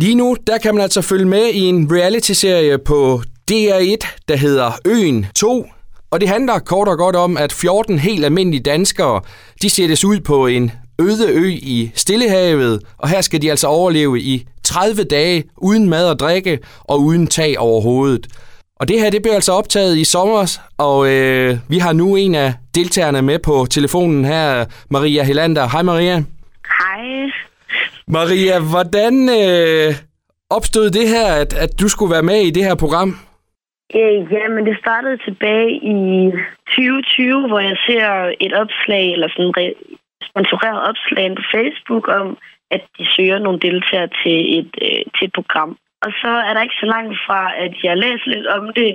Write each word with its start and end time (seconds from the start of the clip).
Lige 0.00 0.14
nu, 0.14 0.36
der 0.46 0.58
kan 0.58 0.74
man 0.74 0.82
altså 0.82 1.02
følge 1.02 1.24
med 1.24 1.46
i 1.52 1.60
en 1.60 1.88
reality-serie 1.92 2.78
på 2.78 3.22
DR1, 3.50 4.24
der 4.28 4.36
hedder 4.36 4.70
Øen 4.86 5.26
2. 5.34 5.66
Og 6.10 6.20
det 6.20 6.28
handler 6.28 6.58
kort 6.58 6.88
og 6.88 6.98
godt 6.98 7.16
om, 7.16 7.36
at 7.36 7.52
14 7.52 7.98
helt 7.98 8.24
almindelige 8.24 8.62
danskere, 8.62 9.20
de 9.62 9.70
sættes 9.70 10.04
ud 10.04 10.20
på 10.20 10.46
en 10.46 10.72
øde 11.00 11.28
ø 11.28 11.48
i 11.48 11.90
Stillehavet, 11.94 12.82
og 12.98 13.08
her 13.08 13.20
skal 13.20 13.42
de 13.42 13.50
altså 13.50 13.66
overleve 13.66 14.20
i 14.20 14.46
30 14.64 15.04
dage 15.04 15.44
uden 15.56 15.88
mad 15.88 16.08
og 16.10 16.18
drikke 16.18 16.58
og 16.84 17.00
uden 17.00 17.26
tag 17.26 17.58
over 17.58 17.80
hovedet. 17.80 18.26
Og 18.76 18.88
det 18.88 19.00
her, 19.00 19.10
det 19.10 19.22
blev 19.22 19.32
altså 19.32 19.52
optaget 19.52 19.98
i 19.98 20.04
sommer, 20.04 20.58
og 20.78 21.10
øh, 21.10 21.58
vi 21.68 21.78
har 21.78 21.92
nu 21.92 22.16
en 22.16 22.34
af 22.34 22.54
deltagerne 22.74 23.22
med 23.22 23.38
på 23.38 23.66
telefonen 23.70 24.24
her, 24.24 24.64
Maria 24.90 25.22
Helander. 25.22 25.68
Hej 25.68 25.82
Maria. 25.82 26.14
Hej. 26.64 27.49
Maria, 28.16 28.56
hvordan 28.72 29.14
øh, 29.40 29.90
opstod 30.50 30.90
det 30.90 31.06
her, 31.14 31.28
at, 31.42 31.52
at 31.64 31.80
du 31.80 31.88
skulle 31.88 32.14
være 32.16 32.28
med 32.30 32.40
i 32.48 32.50
det 32.50 32.64
her 32.64 32.74
program? 32.74 33.10
Øh, 33.98 34.18
ja, 34.36 34.44
men 34.54 34.66
det 34.68 34.76
startede 34.84 35.18
tilbage 35.26 35.70
i 35.96 35.98
2020, 36.66 37.48
hvor 37.48 37.60
jeg 37.60 37.76
ser 37.86 38.06
et 38.40 38.54
opslag, 38.62 39.12
eller 39.12 39.28
sådan 39.28 39.54
et 39.66 39.74
sponsoreret 40.28 40.80
opslag 40.90 41.26
på 41.36 41.42
Facebook 41.54 42.08
om, 42.08 42.38
at 42.70 42.82
de 42.98 43.04
søger 43.16 43.38
nogle 43.38 43.60
deltagere 43.60 44.08
til 44.22 44.38
et, 44.58 44.72
øh, 44.86 45.02
til 45.16 45.24
et 45.28 45.32
program. 45.38 45.70
Og 46.04 46.10
så 46.22 46.32
er 46.46 46.52
der 46.54 46.62
ikke 46.62 46.80
så 46.82 46.86
langt 46.86 47.18
fra, 47.26 47.42
at 47.64 47.74
jeg 47.82 47.96
læser 47.96 48.28
lidt 48.34 48.46
om 48.46 48.64
det, 48.80 48.92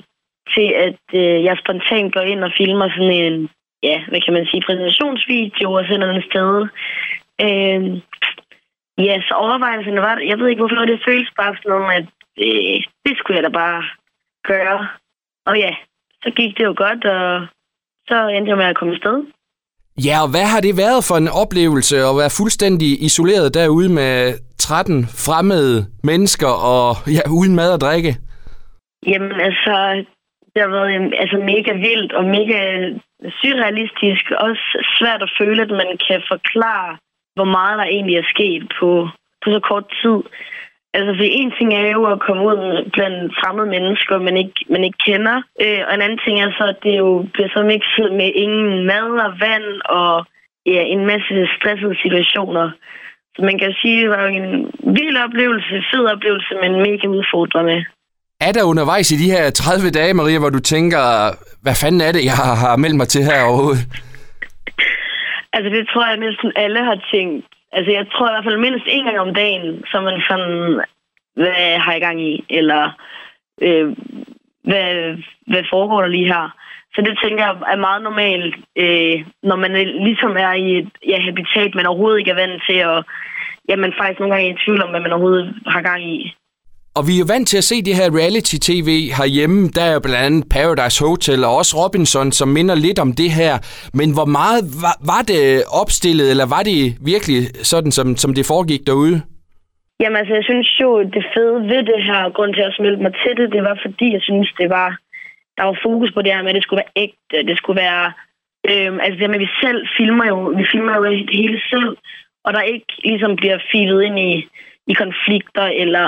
til 0.53 0.67
at 0.85 1.03
øh, 1.21 1.43
jeg 1.47 1.57
spontant 1.63 2.13
går 2.13 2.21
ind 2.21 2.43
og 2.43 2.51
filmer 2.57 2.89
sådan 2.89 3.15
en, 3.23 3.49
ja, 3.83 3.97
hvad 4.09 4.21
kan 4.21 4.33
man 4.33 4.45
sige, 4.45 4.65
præsentationsvideo 4.65 5.71
og 5.73 5.85
sender 5.85 6.07
den 6.13 6.23
sted. 6.29 6.53
Øh, 7.45 7.81
ja, 8.97 9.21
så 9.27 9.33
overvejelserne 9.33 10.01
var, 10.01 10.17
jeg 10.31 10.37
ved 10.39 10.47
ikke, 10.47 10.61
hvorfor 10.61 10.85
det 10.85 11.05
føles 11.07 11.31
bare 11.37 11.55
sådan 11.55 11.81
om, 11.81 11.89
at 11.99 12.07
øh, 12.45 12.77
det 13.05 13.13
skulle 13.17 13.37
jeg 13.37 13.43
da 13.43 13.49
bare 13.49 13.83
gøre. 14.51 14.87
Og 15.45 15.57
ja, 15.57 15.71
så 16.23 16.29
gik 16.35 16.57
det 16.57 16.63
jo 16.63 16.73
godt, 16.77 17.05
og 17.05 17.47
så 18.07 18.27
endte 18.27 18.49
jeg 18.49 18.57
med 18.57 18.65
at 18.65 18.77
komme 18.77 18.93
afsted. 18.93 19.17
Ja, 20.07 20.15
og 20.23 20.29
hvad 20.33 20.47
har 20.53 20.61
det 20.61 20.77
været 20.77 21.01
for 21.09 21.17
en 21.17 21.29
oplevelse 21.43 21.95
at 22.09 22.17
være 22.21 22.37
fuldstændig 22.39 22.89
isoleret 23.07 23.53
derude 23.53 23.89
med 23.99 24.15
13 24.59 25.05
fremmede 25.25 25.77
mennesker 26.03 26.53
og 26.73 26.89
ja, 27.15 27.23
uden 27.39 27.55
mad 27.55 27.73
og 27.73 27.81
drikke? 27.81 28.11
Jamen 29.11 29.31
altså, 29.47 29.75
det 30.53 30.59
har 30.63 30.71
været 30.77 31.13
altså, 31.23 31.37
mega 31.51 31.71
vildt 31.87 32.11
og 32.19 32.25
mega 32.37 32.59
surrealistisk. 33.39 34.25
Også 34.47 34.65
svært 34.97 35.21
at 35.27 35.33
føle, 35.39 35.61
at 35.61 35.73
man 35.81 35.91
kan 36.07 36.19
forklare, 36.33 36.97
hvor 37.35 37.49
meget 37.57 37.75
der 37.79 37.93
egentlig 37.95 38.17
er 38.17 38.31
sket 38.33 38.63
på, 38.79 38.89
på 39.41 39.47
så 39.55 39.59
kort 39.69 39.87
tid. 40.01 40.19
Altså, 40.95 41.11
for 41.17 41.25
en 41.41 41.51
ting 41.57 41.69
er 41.73 41.87
jo 41.97 42.03
at 42.13 42.23
komme 42.25 42.43
ud 42.49 42.59
blandt 42.95 43.33
fremmede 43.39 43.69
mennesker, 43.75 44.15
man 44.27 44.37
ikke, 44.43 44.59
man 44.73 44.83
ikke 44.87 45.01
kender. 45.07 45.37
Øh, 45.63 45.81
og 45.87 45.91
en 45.93 46.05
anden 46.05 46.21
ting 46.25 46.35
er 46.39 46.51
så, 46.59 46.65
at 46.73 46.79
det 46.85 46.95
jo 47.03 47.09
bliver 47.33 47.49
så 47.55 47.61
mixet 47.73 48.09
med 48.19 48.29
ingen 48.43 48.69
mad 48.91 49.09
og 49.25 49.31
vand 49.45 49.69
og 49.99 50.13
ja, 50.73 50.81
en 50.93 51.03
masse 51.11 51.35
stressede 51.57 51.95
situationer. 52.03 52.67
Så 53.35 53.39
man 53.49 53.57
kan 53.59 53.71
sige, 53.81 53.97
at 53.97 54.01
det 54.03 54.09
var 54.13 54.21
jo 54.25 54.29
en 54.41 54.49
vild 54.97 55.17
oplevelse, 55.25 55.73
fed 55.91 56.05
oplevelse, 56.13 56.53
men 56.61 56.71
mega 56.87 57.07
udfordrende. 57.17 57.77
Er 58.47 58.51
der 58.51 58.63
undervejs 58.63 59.11
i 59.11 59.17
de 59.23 59.31
her 59.31 59.49
30 59.49 59.89
dage, 59.89 60.13
Maria, 60.13 60.39
hvor 60.39 60.49
du 60.49 60.59
tænker, 60.59 61.03
hvad 61.63 61.75
fanden 61.81 62.01
er 62.01 62.11
det, 62.11 62.25
jeg 62.25 62.37
har 62.63 62.75
meldt 62.75 62.95
mig 62.95 63.07
til 63.07 63.23
her 63.23 63.43
overhovedet? 63.43 63.83
Altså, 65.55 65.69
det 65.75 65.87
tror 65.87 66.05
jeg 66.07 66.17
næsten 66.17 66.51
alle 66.55 66.81
har 66.89 66.99
tænkt. 67.13 67.45
Altså, 67.71 67.91
jeg 67.91 68.05
tror 68.11 68.27
i 68.27 68.33
hvert 68.33 68.47
fald 68.47 68.65
mindst 68.65 68.85
en 68.87 69.03
gang 69.05 69.19
om 69.19 69.33
dagen, 69.33 69.83
så 69.91 70.01
man 70.01 70.21
sådan, 70.29 70.81
hvad 71.35 71.79
har 71.83 71.91
jeg 71.91 72.01
gang 72.01 72.21
i? 72.21 72.45
Eller, 72.49 72.83
øh, 73.61 73.87
hvad, 74.69 74.87
hvad 75.47 75.63
foregår 75.73 76.01
der 76.01 76.07
lige 76.07 76.33
her? 76.33 76.45
Så 76.95 77.01
det 77.01 77.19
tænker 77.23 77.43
jeg 77.45 77.55
er 77.73 77.85
meget 77.87 78.01
normalt, 78.03 78.55
øh, 78.83 79.15
når 79.43 79.55
man 79.55 79.71
ligesom 80.07 80.31
er 80.45 80.53
i 80.53 80.77
et 80.77 80.89
ja, 81.07 81.19
habitat, 81.21 81.75
man 81.75 81.85
overhovedet 81.85 82.19
ikke 82.19 82.31
er 82.31 82.41
vant 82.43 82.63
til, 82.69 82.85
og 82.85 83.03
ja, 83.69 83.75
man 83.75 83.93
faktisk 83.99 84.19
nogle 84.19 84.33
gange 84.33 84.49
er 84.49 84.53
i 84.53 84.61
tvivl 84.65 84.83
om, 84.83 84.89
hvad 84.89 84.99
man 84.99 85.11
overhovedet 85.11 85.55
har 85.67 85.81
gang 85.81 86.03
i. 86.15 86.35
Og 86.97 87.03
vi 87.07 87.13
er 87.15 87.21
jo 87.23 87.31
vant 87.33 87.47
til 87.51 87.57
at 87.61 87.69
se 87.71 87.77
det 87.87 87.95
her 87.99 88.09
reality-tv 88.19 88.89
herhjemme. 89.19 89.59
Der 89.75 89.83
er 89.89 89.93
jo 89.97 90.01
blandt 90.05 90.25
andet 90.27 90.43
Paradise 90.55 90.97
Hotel 91.05 91.39
og 91.47 91.51
også 91.59 91.73
Robinson, 91.81 92.27
som 92.39 92.47
minder 92.57 92.75
lidt 92.75 92.99
om 93.05 93.11
det 93.21 93.31
her. 93.39 93.53
Men 93.99 94.09
hvor 94.17 94.29
meget 94.39 94.61
var, 94.85 94.95
var 95.11 95.21
det 95.31 95.43
opstillet, 95.81 96.27
eller 96.31 96.45
var 96.55 96.63
det 96.71 96.81
virkelig 97.11 97.41
sådan, 97.71 97.91
som, 97.97 98.07
som 98.23 98.31
det 98.37 98.45
foregik 98.53 98.83
derude? 98.89 99.17
Jamen 100.01 100.17
altså, 100.21 100.33
jeg 100.39 100.45
synes 100.51 100.69
jo, 100.81 100.89
det 101.15 101.23
fede 101.33 101.57
ved 101.71 101.81
det 101.91 101.99
her, 102.09 102.21
grund 102.37 102.53
til 102.53 102.65
at 102.69 102.75
smelte 102.77 103.01
mig 103.05 103.13
til 103.23 103.33
det, 103.39 103.47
det 103.55 103.63
var 103.69 103.77
fordi, 103.85 104.07
jeg 104.17 104.23
synes, 104.29 104.49
det 104.61 104.69
var, 104.77 104.89
der 105.57 105.63
var 105.69 105.77
fokus 105.87 106.11
på 106.13 106.21
det 106.21 106.33
her 106.33 106.43
med, 106.43 106.51
at 106.53 106.55
det 106.55 106.63
skulle 106.63 106.83
være 106.83 106.97
ægte, 107.05 107.47
det 107.49 107.57
skulle 107.57 107.79
være, 107.85 108.05
øhm, 108.71 108.99
altså 109.03 109.17
det 109.19 109.29
med, 109.29 109.39
at 109.41 109.45
vi 109.47 109.51
selv 109.63 109.81
filmer 109.97 110.25
jo, 110.31 110.37
vi 110.59 110.65
filmer 110.71 110.93
jo 110.97 111.03
det 111.05 111.35
hele 111.41 111.59
selv, 111.71 111.91
og 112.45 112.53
der 112.53 112.71
ikke 112.73 112.91
ligesom 113.09 113.35
bliver 113.35 113.57
filet 113.71 114.03
ind 114.07 114.19
i, 114.19 114.33
i 114.91 114.93
konflikter, 115.03 115.65
eller 115.83 116.05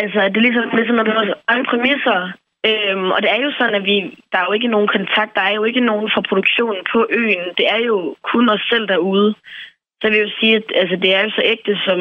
Altså, 0.00 0.18
det 0.28 0.36
er 0.36 0.46
ligesom, 0.46 0.64
ligesom 0.78 0.98
at 0.98 1.06
vores 1.06 1.32
egne 1.48 1.64
præmisser. 1.70 2.20
Øhm, 2.68 3.10
og 3.14 3.18
det 3.22 3.30
er 3.30 3.40
jo 3.46 3.50
sådan, 3.58 3.74
at 3.74 3.84
vi, 3.90 3.96
der 4.32 4.38
er 4.38 4.46
jo 4.48 4.52
ikke 4.52 4.74
nogen 4.74 4.88
kontakt, 4.96 5.34
der 5.34 5.40
er 5.40 5.54
jo 5.58 5.64
ikke 5.64 5.80
nogen 5.90 6.10
fra 6.14 6.22
produktionen 6.28 6.82
på 6.92 7.06
øen. 7.10 7.48
Det 7.58 7.66
er 7.74 7.80
jo 7.90 8.16
kun 8.32 8.48
os 8.48 8.64
selv 8.70 8.88
derude. 8.88 9.34
Så 9.98 10.02
jeg 10.02 10.12
vil 10.12 10.20
jo 10.26 10.30
sige, 10.40 10.56
at 10.56 10.66
altså, 10.74 10.96
det 10.96 11.14
er 11.14 11.22
jo 11.24 11.30
så 11.30 11.42
ægte, 11.44 11.72
som, 11.86 11.98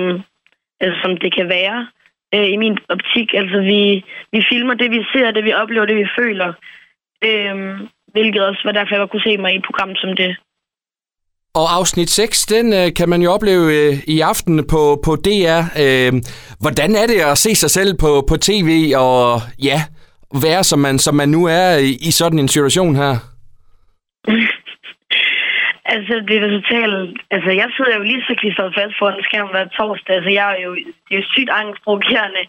altså, 0.83 0.97
som 1.03 1.17
det 1.17 1.35
kan 1.35 1.49
være 1.49 1.87
øh, 2.35 2.47
i 2.53 2.57
min 2.63 2.77
optik. 2.89 3.33
Altså, 3.33 3.57
vi, 3.71 4.05
vi 4.31 4.39
filmer 4.51 4.73
det, 4.73 4.91
vi 4.91 5.05
ser, 5.13 5.31
det 5.31 5.43
vi 5.45 5.53
oplever, 5.53 5.85
det 5.85 5.97
vi 5.97 6.07
føler. 6.19 6.53
Øhm, 7.27 7.87
hvilket 8.13 8.47
også 8.47 8.61
var 8.63 8.71
derfor, 8.71 8.95
jeg 8.95 9.09
kunne 9.09 9.27
se 9.27 9.37
mig 9.37 9.53
i 9.53 9.57
et 9.57 9.65
program 9.65 9.95
som 9.95 10.15
det. 10.15 10.37
Og 11.61 11.67
afsnit 11.79 12.09
6, 12.09 12.45
den 12.45 12.73
øh, 12.73 12.93
kan 12.97 13.09
man 13.09 13.21
jo 13.21 13.29
opleve 13.31 13.65
øh, 13.77 13.93
i 14.07 14.19
aften 14.19 14.67
på, 14.73 14.81
på 15.05 15.11
DR. 15.25 15.61
Øh, 15.83 16.11
hvordan 16.63 16.91
er 17.01 17.05
det 17.11 17.19
at 17.31 17.37
se 17.37 17.55
sig 17.55 17.69
selv 17.69 17.91
på, 18.03 18.11
på 18.29 18.35
tv 18.37 18.71
og 19.05 19.41
ja, 19.69 19.79
være 20.45 20.63
som 20.63 20.79
man, 20.79 20.99
som 20.99 21.15
man 21.15 21.29
nu 21.29 21.41
er 21.45 21.69
i, 21.89 21.91
i 22.09 22.11
sådan 22.19 22.39
en 22.39 22.47
situation 22.55 22.95
her? 22.95 23.13
altså, 25.95 26.13
det 26.27 26.35
er 26.37 26.49
totalt... 26.57 27.17
Altså, 27.35 27.51
jeg 27.61 27.67
sidder 27.75 27.95
jo 27.97 28.03
lige 28.03 28.23
så 28.27 28.35
klistret 28.39 28.75
fast 28.77 28.93
foran 28.99 29.23
skærmen 29.23 29.51
hver 29.51 29.67
torsdag. 29.77 30.15
Altså, 30.15 30.31
jeg 30.39 30.47
er 30.55 30.59
jo, 30.65 30.75
det 31.05 31.13
er 31.13 31.21
jo 31.21 31.31
sygt 31.33 31.51
angstprovokerende. 31.61 32.43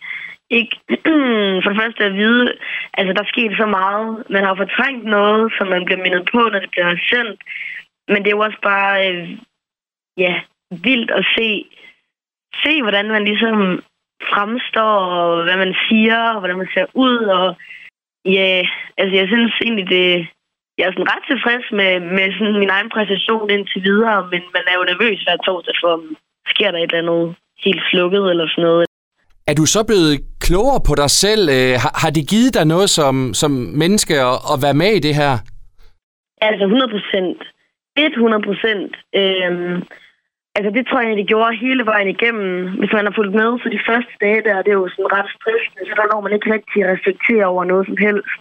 Ikke 0.59 0.77
for 1.63 1.69
det 1.71 1.81
første 1.83 2.05
at 2.05 2.15
vide, 2.23 2.47
altså, 2.99 3.13
der 3.19 3.25
sker 3.33 3.57
så 3.63 3.67
meget. 3.67 4.09
Man 4.31 4.45
har 4.45 4.55
fortrængt 4.63 5.05
noget, 5.17 5.53
som 5.57 5.67
man 5.75 5.85
bliver 5.85 6.03
mindet 6.05 6.25
på, 6.33 6.41
når 6.53 6.61
det 6.65 6.71
bliver 6.71 6.97
sendt. 7.13 7.41
Men 8.09 8.19
det 8.23 8.27
er 8.29 8.37
jo 8.39 8.47
også 8.49 8.61
bare, 8.63 8.95
øh, 9.11 9.39
ja, 10.17 10.35
vildt 10.71 11.11
at 11.11 11.25
se, 11.37 11.49
se, 12.65 12.83
hvordan 12.83 13.09
man 13.09 13.25
ligesom 13.25 13.83
fremstår, 14.33 14.95
og 15.21 15.43
hvad 15.45 15.57
man 15.57 15.75
siger, 15.89 16.19
og 16.35 16.39
hvordan 16.39 16.59
man 16.59 16.71
ser 16.75 16.87
ud, 16.95 17.19
og 17.39 17.57
ja, 18.25 18.63
altså 18.99 19.15
jeg 19.21 19.27
synes 19.29 19.53
egentlig, 19.65 19.89
det, 19.97 20.29
jeg 20.79 20.85
er 20.87 20.93
sådan 20.93 21.13
ret 21.15 21.25
tilfreds 21.31 21.67
med, 21.79 21.93
med 22.17 22.27
sådan 22.39 22.59
min 22.63 22.75
egen 22.77 22.91
præstation 22.95 23.51
indtil 23.51 23.83
videre, 23.83 24.19
men 24.33 24.43
man 24.57 24.65
er 24.71 24.75
jo 24.79 24.85
nervøs 24.91 25.21
hver 25.23 25.37
torsdag 25.37 25.75
for, 25.83 25.93
om 25.99 26.17
sker 26.53 26.71
der 26.71 26.79
et 26.79 26.93
eller 26.93 27.03
andet 27.03 27.37
helt 27.65 27.83
slukket 27.91 28.31
eller 28.31 28.47
sådan 28.49 28.65
noget. 28.65 28.87
Er 29.51 29.55
du 29.55 29.67
så 29.67 29.81
blevet 29.87 30.15
klogere 30.41 30.81
på 30.89 30.95
dig 31.03 31.11
selv? 31.11 31.43
Øh, 31.57 31.75
har, 31.83 31.93
har 32.03 32.11
det 32.17 32.29
givet 32.33 32.55
dig 32.55 32.65
noget 32.75 32.91
som, 32.91 33.35
som 33.35 33.51
menneske 33.83 34.15
at, 34.31 34.37
at 34.53 34.57
være 34.65 34.81
med 34.83 34.91
i 34.99 35.05
det 35.07 35.15
her? 35.15 35.33
Altså 36.49 36.65
100 36.65 36.91
procent. 36.95 37.39
100 37.97 38.43
procent. 38.43 38.97
Øhm, 39.21 39.77
altså 40.57 40.71
det 40.77 40.87
tror 40.87 41.01
jeg, 41.01 41.17
det 41.17 41.27
gjorde 41.33 41.57
hele 41.57 41.87
vejen 41.87 42.09
igennem. 42.09 42.79
Hvis 42.79 42.93
man 42.93 43.05
har 43.05 43.13
fulgt 43.17 43.35
med 43.35 43.51
for 43.63 43.69
de 43.69 43.87
første 43.89 44.15
dage 44.21 44.43
der, 44.43 44.63
det 44.63 44.71
er 44.71 44.83
jo 44.83 44.89
sådan 44.89 45.13
ret 45.17 45.31
stressende, 45.37 45.83
så 45.87 45.93
der 45.97 46.13
når 46.13 46.21
man 46.21 46.33
ikke 46.33 46.53
rigtig 46.53 46.81
reflektere 46.93 47.47
over 47.53 47.65
noget 47.65 47.87
som 47.87 47.97
helst. 47.97 48.37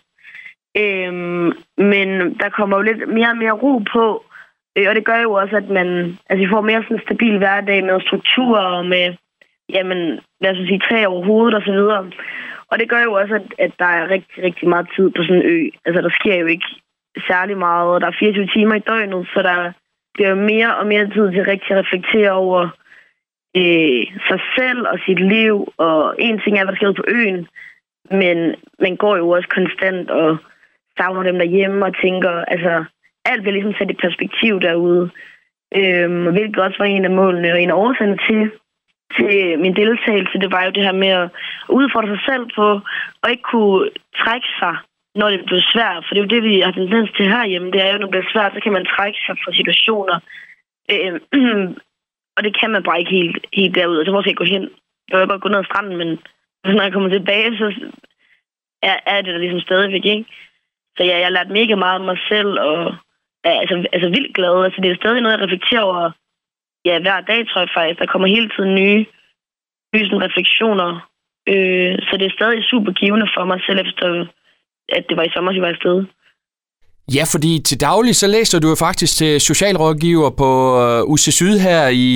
Øhm, 0.78 1.48
men 1.92 2.10
der 2.42 2.50
kommer 2.58 2.78
jo 2.78 2.84
lidt 2.84 3.10
mere 3.18 3.30
og 3.30 3.38
mere 3.38 3.60
ro 3.64 3.74
på, 3.96 4.06
øh, 4.78 4.86
og 4.90 4.96
det 4.96 5.06
gør 5.06 5.20
jo 5.22 5.32
også, 5.34 5.56
at 5.56 5.70
man 5.70 5.88
altså, 6.30 6.42
vi 6.44 6.52
får 6.54 6.62
mere 6.62 6.84
sådan 6.84 6.98
en 6.98 7.06
stabil 7.08 7.38
hverdag 7.38 7.84
med 7.84 8.02
struktur 8.02 8.58
og 8.58 8.86
med, 8.86 9.16
jamen, 9.70 10.20
lad 10.42 10.52
os 10.52 10.68
sige, 10.68 10.80
træ 10.80 11.06
over 11.06 11.26
hovedet 11.26 11.56
og 11.56 11.62
så 11.66 11.72
videre. 11.72 12.12
Og 12.72 12.80
det 12.80 12.90
gør 12.90 13.04
jo 13.04 13.14
også, 13.14 13.36
at, 13.36 13.48
at 13.58 13.72
der 13.80 13.86
er 13.86 14.10
rigtig, 14.10 14.44
rigtig 14.44 14.70
meget 14.70 14.88
tid 14.96 15.10
på 15.10 15.24
sådan 15.24 15.42
en 15.42 15.50
ø. 15.50 15.70
Altså, 15.86 16.02
der 16.02 16.10
sker 16.10 16.36
jo 16.36 16.46
ikke 16.46 16.70
særlig 17.30 17.58
meget, 17.58 17.90
og 17.90 18.02
der 18.02 18.08
er 18.08 18.20
24 18.20 18.48
timer 18.48 18.76
i 18.76 18.80
døgnet, 18.80 19.28
så 19.34 19.42
der 19.42 19.72
bliver 20.14 20.36
mere 20.36 20.76
og 20.76 20.88
mere 20.88 21.06
tid 21.06 21.32
til 21.32 21.44
rigtig 21.44 21.72
at 21.72 21.86
reflektere 21.86 22.32
over 22.32 22.62
øh, 23.58 24.04
sig 24.28 24.40
selv 24.58 24.82
og 24.88 24.98
sit 25.06 25.20
liv. 25.20 25.74
Og 25.78 26.16
en 26.20 26.40
ting 26.40 26.58
er, 26.58 26.64
hvad 26.64 26.74
der 26.74 26.80
sker 26.80 27.02
på 27.02 27.06
øen, 27.08 27.48
men 28.12 28.56
man 28.80 28.96
går 28.96 29.18
jo 29.18 29.30
også 29.30 29.48
konstant 29.48 30.10
og 30.10 30.38
savner 30.98 31.24
dem 31.24 31.38
derhjemme 31.38 31.86
og 31.86 31.96
tænker, 32.02 32.30
altså 32.30 32.84
alt 33.26 33.42
bliver 33.42 33.54
ligesom 33.54 33.74
sat 33.74 33.92
i 33.92 34.04
perspektiv 34.06 34.62
derude. 34.62 35.10
Øhm, 35.76 36.32
hvilket 36.32 36.60
også 36.64 36.78
var 36.80 36.86
en 36.86 37.06
af 37.06 37.12
målene 37.12 37.52
og 37.54 37.62
en 37.62 37.70
af 37.70 37.74
årsagerne 37.74 38.18
til, 38.28 38.52
til 39.16 39.60
min 39.60 39.76
deltagelse, 39.76 40.40
det 40.40 40.52
var 40.52 40.64
jo 40.66 40.72
det 40.72 40.84
her 40.84 40.92
med 41.04 41.08
at 41.08 41.30
udfordre 41.70 42.08
sig 42.08 42.24
selv 42.30 42.46
på, 42.56 42.68
og 43.22 43.32
ikke 43.32 43.44
kunne 43.52 43.90
trække 44.16 44.48
sig, 44.60 44.76
når 45.16 45.30
det 45.30 45.46
bliver 45.46 45.66
svært. 45.74 46.04
For 46.06 46.12
det 46.14 46.20
er 46.20 46.26
jo 46.26 46.36
det, 46.36 46.44
vi 46.44 46.60
har 46.60 46.72
tendens 46.72 47.10
til 47.18 47.26
herhjemme. 47.34 47.72
Det 47.72 47.82
er 47.82 47.92
jo, 47.92 47.98
når 47.98 48.08
det 48.08 48.16
bliver 48.16 48.34
svært, 48.34 48.54
så 48.54 48.60
kan 48.64 48.74
man 48.78 48.86
trække 48.86 49.20
sig 49.26 49.36
fra 49.44 49.52
situationer. 49.60 50.18
Øh, 50.92 51.14
og 52.36 52.44
det 52.46 52.54
kan 52.60 52.70
man 52.72 52.84
bare 52.84 53.00
ikke 53.00 53.18
helt, 53.20 53.38
helt 53.54 53.76
derud. 53.76 53.98
Og 53.98 54.06
så 54.06 54.12
måske 54.12 54.34
gå 54.34 54.44
hen. 54.44 54.70
Jeg 55.10 55.20
vil 55.20 55.28
godt 55.28 55.42
gå 55.42 55.50
ned 55.50 55.60
ad 55.60 55.66
stranden, 55.66 55.98
men 55.98 56.10
når 56.64 56.84
jeg 56.84 56.94
kommer 56.94 57.10
tilbage, 57.10 57.58
så 57.58 57.68
er, 58.82 58.98
er 59.06 59.22
det 59.22 59.34
der 59.34 59.40
ligesom 59.40 59.60
stadigvæk, 59.60 60.06
ikke? 60.06 60.26
Så 60.98 61.04
ja, 61.04 61.18
jeg 61.18 61.26
har 61.26 61.38
lært 61.38 61.50
mega 61.50 61.76
meget 61.76 62.00
om 62.00 62.06
mig 62.06 62.20
selv, 62.30 62.60
og 62.60 62.96
er 63.44 63.60
altså, 63.62 63.86
altså 63.94 64.10
vildt 64.10 64.36
glad. 64.36 64.64
Altså, 64.66 64.82
det 64.82 64.92
er 64.92 64.96
stadig 64.96 65.22
noget, 65.22 65.38
jeg 65.38 65.44
reflekterer 65.44 65.82
over 65.82 66.12
ja, 66.86 67.00
hver 67.00 67.22
dag, 67.22 67.48
tror 67.48 67.62
jeg 67.62 67.70
faktisk. 67.74 68.00
Der 68.00 68.06
kommer 68.06 68.28
hele 68.28 68.50
tiden 68.50 68.76
nye, 68.76 69.06
nye 69.94 70.06
sådan, 70.06 70.24
refleksioner. 70.28 70.90
Øh, 71.52 71.96
så 72.08 72.14
det 72.20 72.26
er 72.28 72.38
stadig 72.38 72.64
super 72.64 72.92
givende 72.92 73.28
for 73.36 73.44
mig 73.46 73.60
selv, 73.66 73.80
efter 73.80 74.26
at 74.98 75.06
det 75.10 75.18
var 75.18 75.24
i 75.24 75.34
sommer, 75.34 75.52
jeg 75.52 75.62
var 75.62 75.74
afsted. 75.76 75.98
Ja, 77.18 77.24
fordi 77.34 77.62
til 77.68 77.82
daglig 77.82 78.16
så 78.16 78.28
læser 78.28 78.60
du 78.60 78.68
jo 78.70 78.78
faktisk 78.88 79.18
til 79.18 79.42
socialrådgiver 79.42 80.30
på 80.42 80.50
uh, 80.84 81.12
UC 81.14 81.26
Syd 81.40 81.56
her 81.68 81.88
i, 81.88 82.10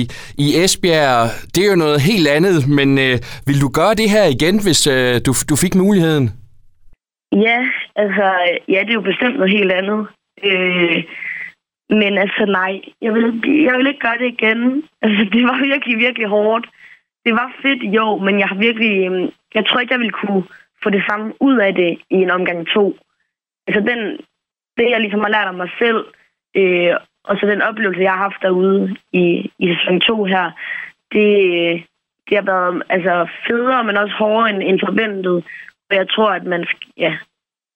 i 0.44 0.46
Esbjerg. 0.64 1.20
Det 1.54 1.60
er 1.64 1.70
jo 1.72 1.82
noget 1.84 2.00
helt 2.10 2.28
andet, 2.36 2.58
men 2.78 2.90
uh, 3.06 3.14
vil 3.48 3.60
du 3.64 3.68
gøre 3.78 3.94
det 4.00 4.08
her 4.14 4.24
igen, 4.36 4.56
hvis 4.64 4.82
uh, 4.94 5.14
du, 5.26 5.32
du 5.50 5.56
fik 5.64 5.74
muligheden? 5.74 6.26
Ja, 7.32 7.58
altså, 7.96 8.26
ja, 8.68 8.80
det 8.84 8.90
er 8.90 9.00
jo 9.00 9.10
bestemt 9.10 9.36
noget 9.36 9.52
helt 9.58 9.72
andet. 9.72 10.06
Øh, 10.44 11.04
men 11.90 12.18
altså, 12.18 12.44
nej, 12.44 12.80
jeg 13.02 13.14
vil, 13.14 13.24
jeg 13.66 13.74
vil 13.78 13.86
ikke 13.86 14.00
gøre 14.00 14.18
det 14.18 14.28
igen. 14.32 14.60
Altså, 15.02 15.24
det 15.32 15.42
var 15.44 15.64
virkelig, 15.64 15.98
virkelig 15.98 16.28
hårdt. 16.28 16.66
Det 17.24 17.32
var 17.34 17.52
fedt, 17.62 17.82
jo, 17.94 18.18
men 18.18 18.38
jeg 18.38 18.48
har 18.48 18.56
virkelig... 18.56 18.92
Jeg 19.54 19.66
tror 19.66 19.80
ikke, 19.80 19.92
jeg 19.92 20.00
ville 20.00 20.18
kunne 20.20 20.42
få 20.82 20.90
det 20.90 21.02
samme 21.08 21.34
ud 21.40 21.58
af 21.58 21.74
det 21.74 21.98
i 22.10 22.14
en 22.14 22.30
omgang 22.30 22.66
to. 22.66 22.96
Altså, 23.66 23.80
den, 23.80 24.00
det, 24.76 24.90
jeg 24.90 25.00
ligesom 25.00 25.20
har 25.20 25.28
lært 25.28 25.48
om 25.48 25.54
mig 25.54 25.70
selv, 25.78 26.04
øh, 26.56 26.94
og 27.24 27.36
så 27.36 27.46
den 27.46 27.62
oplevelse, 27.62 28.02
jeg 28.02 28.12
har 28.12 28.18
haft 28.28 28.42
derude 28.42 28.96
i, 29.12 29.50
i 29.58 29.74
sæson 29.74 30.00
2 30.00 30.24
her, 30.24 30.50
det, 31.12 31.28
det 32.28 32.36
har 32.36 32.46
været 32.52 32.82
altså, 32.88 33.28
federe, 33.46 33.84
men 33.84 33.96
også 33.96 34.14
hårdere 34.18 34.50
end, 34.50 34.62
end 34.62 34.80
forventet. 34.86 35.44
Og 35.90 35.96
jeg 35.96 36.10
tror, 36.10 36.30
at 36.30 36.44
man... 36.44 36.66
Ja, 36.96 37.18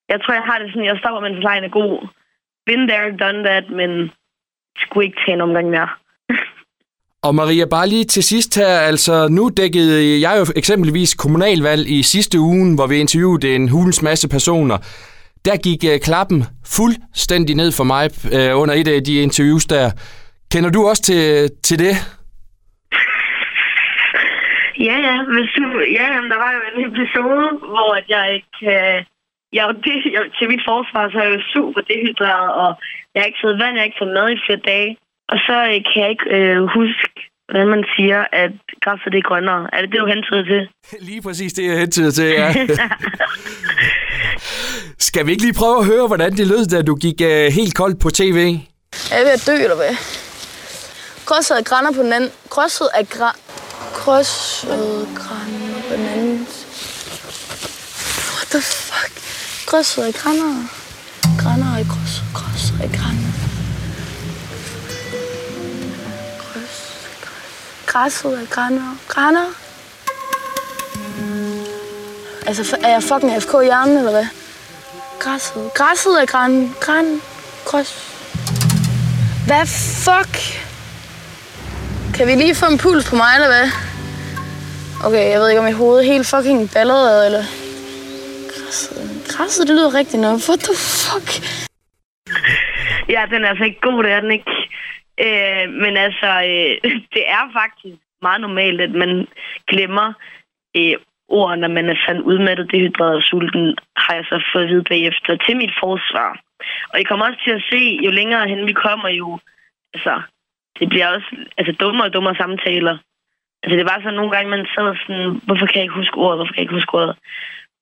jeg 0.08 0.20
tror, 0.20 0.34
jeg 0.34 0.42
har 0.42 0.58
det 0.58 0.68
sådan, 0.68 0.84
jeg 0.84 0.98
stopper, 0.98 1.20
mens 1.20 1.42
lejen 1.42 1.64
er 1.64 1.68
god. 1.68 2.08
Been 2.66 2.88
there, 2.88 3.16
done 3.16 3.44
that, 3.44 3.70
men 3.70 4.10
skulle 4.76 5.06
ikke 5.06 5.20
tage 5.26 5.34
en 5.34 5.40
omgang 5.40 5.70
mere. 5.70 5.88
Og 7.22 7.34
Maria, 7.34 7.64
bare 7.64 7.88
lige 7.88 8.04
til 8.04 8.22
sidst 8.22 8.58
her, 8.58 8.78
altså 8.90 9.28
nu 9.28 9.50
dækkede 9.56 10.20
jeg 10.20 10.34
jo 10.38 10.46
eksempelvis 10.56 11.14
kommunalvalg 11.14 11.88
i 11.88 12.02
sidste 12.02 12.40
uge, 12.40 12.74
hvor 12.74 12.86
vi 12.86 12.96
interviewede 12.96 13.54
en 13.54 13.68
hulens 13.68 14.02
masse 14.02 14.28
personer 14.28 14.78
der 15.46 15.56
gik 15.66 15.80
uh, 15.90 15.96
klappen 16.08 16.40
fuldstændig 16.76 17.54
ned 17.56 17.70
for 17.78 17.86
mig 17.92 18.04
uh, 18.36 18.52
under 18.60 18.74
et 18.80 18.88
af 18.88 19.00
de 19.08 19.14
interviews 19.26 19.64
der. 19.74 19.86
Kender 20.52 20.70
du 20.70 20.80
også 20.90 21.02
til, 21.02 21.22
til 21.66 21.78
det? 21.84 21.94
Ja, 24.88 24.96
ja. 25.06 25.16
Hvis 25.34 25.50
du, 25.56 25.64
ja, 25.98 26.06
der 26.32 26.38
var 26.44 26.50
jo 26.56 26.60
en 26.70 26.78
episode, 26.90 27.48
hvor 27.72 27.90
at 28.00 28.06
jeg 28.08 28.24
ikke... 28.38 28.58
Uh, 28.76 28.98
jeg, 29.56 29.64
det, 29.84 29.94
jeg, 30.14 30.22
til 30.38 30.48
mit 30.52 30.64
forsvar, 30.72 31.10
så 31.10 31.18
er 31.18 31.26
jeg 31.28 31.34
jo 31.36 31.42
super 31.54 31.80
dehydreret, 31.80 32.50
og 32.62 32.70
jeg 33.12 33.20
har 33.20 33.26
ikke 33.26 33.44
fået 33.44 33.58
vand, 33.62 33.74
jeg 33.74 33.80
har 33.80 33.90
ikke 33.90 34.02
fået 34.02 34.16
mad 34.18 34.30
i 34.30 34.42
flere 34.46 34.66
dage. 34.72 34.90
Og 35.32 35.38
så 35.46 35.56
uh, 35.68 35.78
kan 35.88 35.96
jeg 36.02 36.10
ikke 36.14 36.26
uh, 36.36 36.58
huske, 36.78 37.08
hvordan 37.48 37.68
man 37.74 37.84
siger, 37.96 38.20
at 38.42 38.52
græsset 38.84 39.12
det 39.12 39.18
er 39.18 39.28
grønnere. 39.30 39.62
Er 39.74 39.80
det 39.82 39.90
det, 39.92 40.00
du 40.00 40.06
hentyder 40.14 40.44
til? 40.52 40.62
Lige 41.08 41.22
præcis 41.22 41.52
det, 41.52 41.64
jeg 41.70 41.78
hentyder 41.78 42.10
til, 42.10 42.28
ja. 42.40 42.48
Skal 45.08 45.26
vi 45.26 45.30
ikke 45.32 45.42
lige 45.42 45.58
prøve 45.62 45.78
at 45.78 45.86
høre, 45.86 46.06
hvordan 46.06 46.32
det 46.32 46.46
lød, 46.46 46.64
da 46.66 46.82
du 46.82 46.94
gik 46.94 47.18
uh, 47.20 47.46
helt 47.58 47.74
koldt 47.80 47.98
på 48.00 48.10
tv? 48.10 48.38
Er 49.12 49.16
jeg 49.18 49.24
ved 49.26 49.32
at 49.38 49.44
dø, 49.46 49.56
eller 49.66 49.78
hvad? 49.82 49.94
Krydset 51.28 51.56
af 51.56 51.64
grænder 51.64 51.92
på 51.92 52.02
den 52.02 52.12
anden. 52.12 52.30
Krydset 52.50 52.88
af 52.94 53.08
gra... 53.08 53.30
Krydset 53.94 55.08
grænder 55.20 55.80
på 55.88 55.94
den 55.96 56.06
anden. 56.14 56.38
What 58.34 58.48
the 58.54 58.60
fuck? 58.60 59.12
Krydset 59.68 60.02
af 60.02 60.14
grænder. 60.14 60.52
Grænder 61.42 61.78
i 61.82 61.84
krydset. 61.92 62.24
Krydset 62.34 62.80
af 62.80 62.90
grænder. 62.98 63.21
Græsset 67.92 68.38
af 68.38 68.48
grænder. 68.50 68.96
Grænder. 69.08 69.46
Altså, 72.46 72.76
er 72.82 72.88
jeg 72.88 73.02
fucking 73.02 73.42
FK 73.42 73.54
i 73.62 73.64
hjernen, 73.64 73.96
eller 73.96 74.10
hvad? 74.10 74.26
Græsset. 75.18 75.70
Græsset 75.74 76.22
er 76.22 76.26
græn. 76.26 76.74
Græn. 76.80 77.20
Græs. 77.64 77.90
Hvad 79.46 79.66
fuck? 80.06 80.34
Kan 82.14 82.26
vi 82.26 82.34
lige 82.34 82.54
få 82.54 82.66
en 82.66 82.78
puls 82.78 83.10
på 83.10 83.16
mig, 83.16 83.32
eller 83.34 83.48
hvad? 83.48 83.68
Okay, 85.04 85.30
jeg 85.30 85.40
ved 85.40 85.48
ikke, 85.48 85.58
om 85.58 85.64
mit 85.64 85.74
hoved 85.74 85.98
er 85.98 86.12
helt 86.12 86.26
fucking 86.26 86.70
balleret, 86.74 87.26
eller... 87.26 87.44
Græsset. 88.54 89.24
Græsset, 89.28 89.68
det 89.68 89.76
lyder 89.76 89.94
rigtigt 89.94 90.22
nok. 90.22 90.40
What 90.48 90.60
the 90.60 90.76
fuck? 90.76 91.28
Ja, 93.08 93.22
den 93.30 93.44
er 93.44 93.48
altså 93.48 93.64
ikke 93.64 93.80
god, 93.80 94.02
det 94.02 94.12
er 94.12 94.20
den 94.20 94.30
ikke. 94.30 94.61
Øh, 95.20 95.66
men 95.82 95.96
altså, 95.96 96.30
øh, 96.52 96.90
det 97.14 97.24
er 97.36 97.44
faktisk 97.52 97.98
meget 98.22 98.40
normalt, 98.40 98.80
at 98.80 98.90
man 98.90 99.28
glemmer 99.68 100.12
øh, 100.76 100.94
ord, 101.28 101.58
når 101.58 101.68
man 101.68 101.88
er 101.88 101.96
sådan 102.06 102.22
udmattet, 102.22 102.72
dehydreret 102.72 103.16
og 103.16 103.22
sulten, 103.22 103.76
har 103.96 104.14
jeg 104.14 104.24
så 104.24 104.36
fået 104.52 104.64
at 104.64 104.68
vide 104.68 104.84
bagefter 104.84 105.36
til 105.36 105.56
mit 105.56 105.74
forsvar. 105.82 106.40
Og 106.92 107.00
I 107.00 107.02
kommer 107.02 107.26
også 107.26 107.40
til 107.44 107.54
at 107.58 107.66
se, 107.70 107.82
jo 108.06 108.10
længere 108.10 108.48
hen 108.48 108.66
vi 108.66 108.72
kommer, 108.72 109.08
jo, 109.08 109.38
altså, 109.94 110.22
det 110.78 110.88
bliver 110.88 111.08
også 111.08 111.30
altså, 111.58 111.72
dummere 111.80 112.06
og 112.06 112.14
dummere 112.14 112.36
samtaler. 112.36 112.96
Altså, 113.62 113.76
det 113.78 113.86
var 113.90 113.98
sådan 114.00 114.14
nogle 114.14 114.32
gange, 114.34 114.50
man 114.50 114.66
sad 114.74 114.96
sådan, 115.02 115.40
hvorfor 115.46 115.66
kan 115.66 115.76
jeg 115.76 115.82
ikke 115.82 116.00
huske 116.00 116.16
ordet, 116.16 116.38
hvorfor 116.38 116.52
kan 116.52 116.60
jeg 116.60 116.66
ikke 116.66 116.78
huske 116.80 116.94
ordet? 116.94 117.16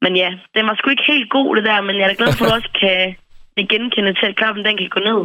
Men 0.02 0.16
ja, 0.16 0.30
den 0.54 0.66
var 0.66 0.74
sgu 0.74 0.90
ikke 0.90 1.12
helt 1.12 1.30
god, 1.30 1.56
det 1.56 1.64
der, 1.64 1.80
men 1.80 1.96
jeg 1.96 2.10
er 2.10 2.14
glad 2.14 2.32
for, 2.32 2.44
at 2.44 2.50
du 2.50 2.54
også 2.58 2.70
kan 2.80 3.16
genkende 3.72 4.14
til, 4.14 4.26
at 4.26 4.36
klappen 4.36 4.64
den 4.64 4.76
kan 4.76 4.88
gå 4.88 5.00
ned. 5.00 5.22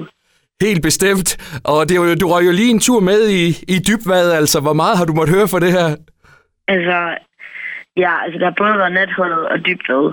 Helt 0.62 0.84
bestemt. 0.90 1.30
Og 1.72 1.80
det 1.90 2.00
var, 2.00 2.16
du 2.22 2.28
røg 2.28 2.46
jo 2.50 2.54
lige 2.60 2.74
en 2.76 2.80
tur 2.88 3.00
med 3.00 3.22
i, 3.42 3.44
i 3.74 3.76
dybvad, 3.88 4.28
altså. 4.40 4.58
Hvor 4.62 4.74
meget 4.82 4.98
har 4.98 5.06
du 5.06 5.14
måttet 5.14 5.36
høre 5.36 5.52
for 5.54 5.60
det 5.60 5.72
her? 5.78 5.88
Altså, 6.74 6.98
ja, 8.04 8.14
altså 8.24 8.38
der 8.40 8.48
har 8.50 8.62
både 8.62 8.78
været 8.82 8.98
nethullet 8.98 9.44
og 9.54 9.58
dybvad. 9.66 10.06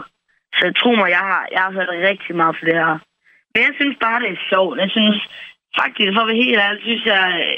Så 0.57 0.61
jeg 0.69 0.75
tror 0.77 0.95
mig, 1.01 1.11
jeg 1.19 1.25
har, 1.31 1.43
jeg 1.55 1.61
har 1.65 1.73
hørt 1.73 1.91
rigtig 2.11 2.37
meget 2.37 2.57
for 2.59 2.65
det 2.69 2.77
her. 2.83 2.95
Men 3.53 3.61
jeg 3.67 3.75
synes 3.81 3.97
bare, 4.07 4.21
det 4.23 4.31
er 4.31 4.49
sjovt. 4.51 4.79
Jeg 4.85 4.91
synes 4.97 5.19
faktisk, 5.81 6.11
for 6.15 6.23
at 6.23 6.31
være 6.31 6.45
helt 6.45 6.59
ærlig, 6.67 6.83
synes 6.83 7.05
jeg, 7.15 7.25
øh, 7.43 7.57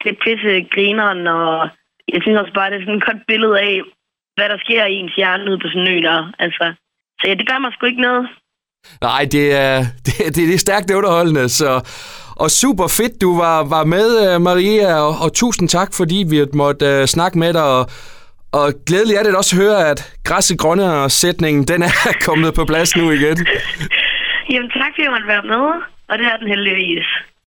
det 0.00 0.08
er 0.10 0.22
pisse 0.24 0.52
grineren, 0.74 1.22
og 1.26 1.68
jeg 2.14 2.20
synes 2.22 2.40
også 2.42 2.54
bare, 2.58 2.70
det 2.70 2.76
er 2.76 2.84
sådan 2.84 3.00
et 3.00 3.08
godt 3.10 3.22
billede 3.30 3.56
af, 3.68 3.74
hvad 4.36 4.48
der 4.52 4.58
sker 4.64 4.84
i 4.84 4.94
ens 5.00 5.14
hjerne 5.18 5.50
ude 5.50 5.62
på 5.62 5.68
sådan 5.68 5.86
en 5.86 5.94
ø 5.94 5.98
der. 6.08 6.32
Altså, 6.44 6.64
så 7.18 7.22
ja, 7.28 7.34
det 7.34 7.48
gør 7.48 7.58
mig 7.58 7.72
sgu 7.72 7.86
ikke 7.86 8.06
noget. 8.08 8.24
Nej, 9.00 9.28
det 9.32 9.52
er, 9.52 9.76
det, 10.06 10.14
det, 10.18 10.36
det 10.36 10.54
er 10.54 10.58
stærkt 10.58 10.90
underholdende, 10.90 11.48
så... 11.48 11.80
Og 12.44 12.50
super 12.50 12.86
fedt, 12.86 13.20
du 13.20 13.38
var, 13.38 13.64
var 13.64 13.84
med, 13.84 14.08
øh, 14.34 14.40
Maria, 14.40 14.94
og, 14.94 15.14
og 15.24 15.32
tusind 15.32 15.68
tak, 15.68 15.94
fordi 15.94 16.24
vi 16.30 16.44
måtte 16.54 17.00
uh, 17.00 17.04
snakke 17.04 17.38
med 17.38 17.52
dig, 17.52 17.64
og, 17.64 17.90
og 18.52 18.72
glædeligt 18.86 19.18
er 19.18 19.22
det 19.22 19.36
også 19.36 19.56
at 19.56 19.62
høre, 19.62 19.90
at 19.90 20.14
græsset 20.24 20.58
grønne 20.58 21.10
sætningen, 21.10 21.64
den 21.64 21.82
er 21.82 21.94
kommet 22.26 22.54
på 22.54 22.64
plads 22.64 22.96
nu 22.96 23.10
igen. 23.10 23.36
Jamen 24.50 24.70
tak, 24.70 24.90
fordi 24.92 25.02
jeg 25.02 25.10
måtte 25.10 25.26
være 25.26 25.42
med, 25.42 25.64
og 26.08 26.18
det 26.18 26.26
er 26.26 26.36
den 26.36 26.48
heldigvis. 26.48 27.08